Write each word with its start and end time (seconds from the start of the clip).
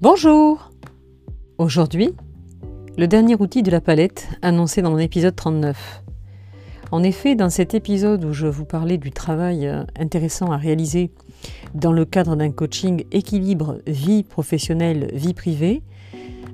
Bonjour 0.00 0.70
Aujourd'hui, 1.56 2.14
le 2.98 3.06
dernier 3.06 3.36
outil 3.36 3.62
de 3.62 3.70
la 3.70 3.80
palette 3.80 4.28
annoncé 4.42 4.82
dans 4.82 4.90
mon 4.90 4.98
épisode 4.98 5.36
39. 5.36 6.02
En 6.90 7.04
effet, 7.04 7.36
dans 7.36 7.48
cet 7.48 7.74
épisode 7.74 8.24
où 8.24 8.32
je 8.32 8.48
vous 8.48 8.64
parlais 8.64 8.98
du 8.98 9.12
travail 9.12 9.68
euh, 9.68 9.84
intéressant 9.96 10.50
à 10.50 10.56
réaliser 10.56 11.12
dans 11.74 11.92
le 11.92 12.04
cadre 12.04 12.34
d'un 12.34 12.50
coaching 12.50 13.04
équilibre 13.12 13.78
vie 13.86 14.24
professionnelle, 14.24 15.10
vie 15.14 15.32
privée, 15.32 15.82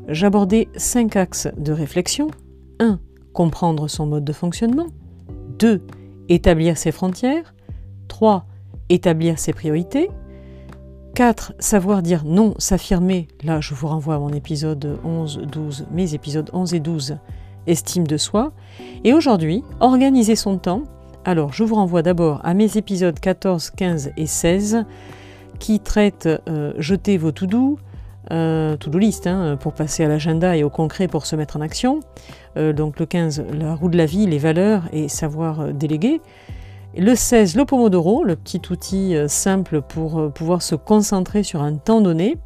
j'abordais 0.07 0.68
cinq 0.77 1.17
axes 1.17 1.49
de 1.57 1.72
réflexion. 1.72 2.29
1. 2.79 3.00
Comprendre 3.32 3.89
son 3.89 4.07
mode 4.07 4.25
de 4.25 4.35
fonctionnement. 4.35 4.89
2. 5.59 5.81
Établir 6.29 6.77
ses 6.77 6.93
frontières. 6.93 7.54
3. 8.09 8.45
Établir 8.91 9.39
ses 9.39 9.54
priorités. 9.54 10.11
4. 11.14 11.55
Savoir 11.59 12.03
dire 12.03 12.23
non, 12.25 12.55
s'affirmer. 12.59 13.29
Là, 13.45 13.61
je 13.61 13.75
vous 13.75 13.89
renvoie 13.89 14.14
à 14.14 14.18
mon 14.18 14.31
épisode 14.31 14.99
11, 15.05 15.43
12, 15.51 15.87
mes 15.91 16.14
épisodes 16.14 16.51
11 16.53 16.75
et 16.75 16.81
12, 16.81 17.18
estime 17.67 18.07
de 18.07 18.17
soi. 18.17 18.53
Et 19.05 19.13
aujourd'hui, 19.13 19.63
organiser 19.81 20.37
son 20.37 20.59
temps. 20.59 20.82
Alors, 21.25 21.53
je 21.53 21.65
vous 21.65 21.75
renvoie 21.75 22.03
d'abord 22.03 22.41
à 22.45 22.54
mes 22.54 22.77
épisodes 22.77 23.18
14, 23.18 23.71
15 23.71 24.13
et 24.17 24.27
16 24.27 24.85
qui 25.59 25.81
traitent 25.81 26.29
euh, 26.49 26.73
jeter 26.79 27.18
vos 27.18 27.32
to-do, 27.32 27.79
euh, 28.32 28.77
to-do 28.77 28.99
list, 28.99 29.27
hein, 29.27 29.57
pour 29.59 29.73
passer 29.73 30.04
à 30.04 30.09
l'agenda 30.09 30.57
et 30.57 30.63
au 30.63 30.71
concret 30.71 31.09
pour 31.09 31.27
se 31.27 31.37
mettre 31.37 31.57
en 31.57 31.61
action. 31.61 32.01
Euh, 32.56 32.73
donc 32.73 32.98
le 32.98 33.06
15, 33.06 33.45
la 33.53 33.75
roue 33.75 33.89
de 33.89 33.97
la 33.97 34.06
vie, 34.06 34.27
les 34.27 34.39
valeurs 34.39 34.84
et 34.92 35.09
savoir 35.09 35.61
euh, 35.61 35.73
déléguer. 35.73 36.20
Le 36.97 37.14
16, 37.14 37.55
le 37.55 37.64
Pomodoro, 37.64 38.25
le 38.25 38.34
petit 38.34 38.61
outil 38.70 39.14
euh, 39.14 39.28
simple 39.28 39.81
pour 39.81 40.19
euh, 40.19 40.28
pouvoir 40.28 40.61
se 40.61 40.75
concentrer 40.75 41.45
sur 41.45 41.62
un 41.62 41.77
temps 41.77 42.01
donné. 42.01 42.37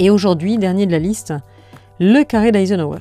Et 0.00 0.10
aujourd'hui, 0.10 0.58
dernier 0.58 0.84
de 0.86 0.90
la 0.90 0.98
liste, 0.98 1.32
le 2.00 2.24
carré 2.24 2.50
d'Eisenhower. 2.50 2.98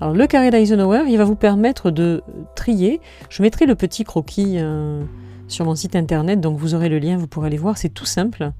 Alors 0.00 0.14
le 0.14 0.26
carré 0.28 0.52
d'Eisenhower, 0.52 1.02
il 1.08 1.18
va 1.18 1.24
vous 1.24 1.34
permettre 1.34 1.90
de 1.90 2.22
trier. 2.54 3.00
Je 3.30 3.42
mettrai 3.42 3.66
le 3.66 3.74
petit 3.74 4.04
croquis 4.04 4.54
euh, 4.58 5.02
sur 5.48 5.64
mon 5.64 5.74
site 5.74 5.96
internet, 5.96 6.40
donc 6.40 6.56
vous 6.56 6.74
aurez 6.76 6.88
le 6.88 7.00
lien, 7.00 7.16
vous 7.16 7.26
pourrez 7.26 7.48
aller 7.48 7.56
voir, 7.56 7.76
c'est 7.76 7.88
tout 7.88 8.06
simple. 8.06 8.52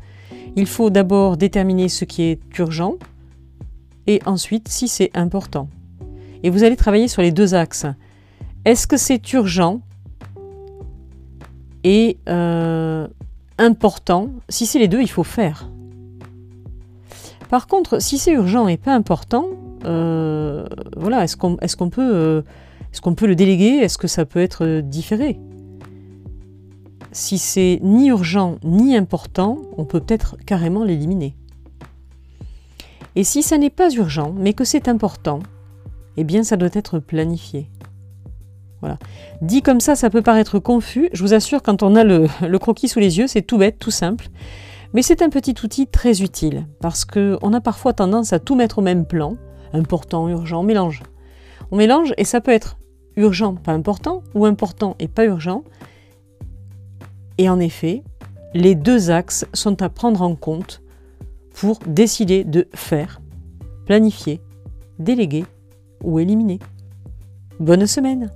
Il 0.56 0.66
faut 0.66 0.90
d'abord 0.90 1.36
déterminer 1.36 1.88
ce 1.88 2.04
qui 2.04 2.22
est 2.24 2.40
urgent 2.58 2.96
et 4.08 4.20
ensuite 4.26 4.66
si 4.66 4.88
c'est 4.88 5.10
important. 5.14 5.68
Et 6.42 6.50
vous 6.50 6.64
allez 6.64 6.76
travailler 6.76 7.06
sur 7.06 7.22
les 7.22 7.30
deux 7.30 7.54
axes. 7.54 7.86
Est-ce 8.64 8.88
que 8.88 8.96
c'est 8.96 9.32
urgent 9.32 9.80
et 11.84 12.18
euh, 12.28 13.08
important 13.58 14.30
Si 14.48 14.66
c'est 14.66 14.78
les 14.78 14.88
deux, 14.88 15.00
il 15.00 15.10
faut 15.10 15.24
faire. 15.24 15.68
Par 17.48 17.66
contre, 17.66 18.00
si 18.00 18.18
c'est 18.18 18.32
urgent 18.32 18.66
et 18.68 18.76
pas 18.76 18.94
important, 18.94 19.46
euh, 19.84 20.64
voilà, 20.96 21.24
est-ce 21.24 21.36
qu'on 21.36 21.90
peut, 21.90 22.14
euh, 22.14 22.42
qu'on 23.02 23.14
peut 23.14 23.26
le 23.26 23.34
déléguer? 23.34 23.78
Est-ce 23.78 23.98
que 23.98 24.08
ça 24.08 24.24
peut 24.24 24.40
être 24.40 24.80
différé? 24.80 25.38
Si 27.10 27.36
c'est 27.36 27.78
ni 27.82 28.08
urgent 28.08 28.56
ni 28.64 28.96
important, 28.96 29.58
on 29.76 29.84
peut 29.84 30.00
peut-être 30.00 30.36
carrément 30.46 30.82
l'éliminer. 30.82 31.36
Et 33.16 33.24
si 33.24 33.42
ça 33.42 33.58
n'est 33.58 33.70
pas 33.70 33.90
urgent, 33.90 34.34
mais 34.38 34.54
que 34.54 34.64
c'est 34.64 34.88
important, 34.88 35.40
eh 36.16 36.24
bien 36.24 36.44
ça 36.44 36.56
doit 36.56 36.70
être 36.72 36.98
planifié. 36.98 37.68
Voilà. 38.82 38.98
Dit 39.40 39.62
comme 39.62 39.80
ça, 39.80 39.94
ça 39.94 40.10
peut 40.10 40.22
paraître 40.22 40.58
confus. 40.58 41.08
Je 41.12 41.22
vous 41.22 41.34
assure, 41.34 41.62
quand 41.62 41.82
on 41.84 41.94
a 41.94 42.02
le, 42.04 42.28
croquis 42.58 42.88
sous 42.88 42.98
les 42.98 43.18
yeux, 43.18 43.28
c'est 43.28 43.42
tout 43.42 43.56
bête, 43.56 43.78
tout 43.78 43.92
simple. 43.92 44.26
Mais 44.92 45.02
c'est 45.02 45.22
un 45.22 45.30
petit 45.30 45.54
outil 45.64 45.86
très 45.86 46.20
utile 46.20 46.66
parce 46.80 47.04
qu'on 47.04 47.52
a 47.52 47.60
parfois 47.60 47.92
tendance 47.92 48.32
à 48.32 48.40
tout 48.40 48.56
mettre 48.56 48.80
au 48.80 48.82
même 48.82 49.06
plan. 49.06 49.36
Important, 49.72 50.28
urgent, 50.28 50.60
on 50.60 50.64
mélange. 50.64 51.02
On 51.70 51.76
mélange 51.76 52.12
et 52.18 52.24
ça 52.24 52.40
peut 52.40 52.50
être 52.50 52.76
urgent, 53.16 53.54
pas 53.54 53.72
important, 53.72 54.22
ou 54.34 54.44
important 54.44 54.96
et 54.98 55.08
pas 55.08 55.24
urgent. 55.24 55.62
Et 57.38 57.48
en 57.48 57.60
effet, 57.60 58.02
les 58.52 58.74
deux 58.74 59.10
axes 59.10 59.46
sont 59.54 59.80
à 59.80 59.88
prendre 59.88 60.22
en 60.22 60.34
compte 60.34 60.82
pour 61.54 61.78
décider 61.86 62.44
de 62.44 62.68
faire, 62.74 63.20
planifier, 63.86 64.40
déléguer 64.98 65.44
ou 66.02 66.18
éliminer. 66.18 66.58
Bonne 67.60 67.86
semaine 67.86 68.30